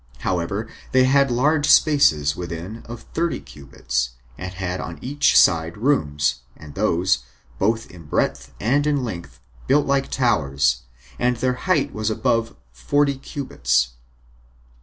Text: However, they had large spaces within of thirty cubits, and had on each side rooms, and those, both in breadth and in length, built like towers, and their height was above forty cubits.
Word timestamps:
However, 0.21 0.67
they 0.93 1.03
had 1.03 1.29
large 1.29 1.69
spaces 1.69 2.35
within 2.35 2.77
of 2.87 3.03
thirty 3.13 3.39
cubits, 3.39 4.15
and 4.35 4.51
had 4.51 4.81
on 4.81 4.97
each 4.99 5.37
side 5.37 5.77
rooms, 5.77 6.39
and 6.57 6.73
those, 6.73 7.19
both 7.59 7.85
in 7.91 8.05
breadth 8.05 8.51
and 8.59 8.87
in 8.87 9.03
length, 9.03 9.39
built 9.67 9.85
like 9.85 10.09
towers, 10.09 10.81
and 11.19 11.37
their 11.37 11.53
height 11.69 11.93
was 11.93 12.09
above 12.09 12.55
forty 12.71 13.19
cubits. 13.19 13.89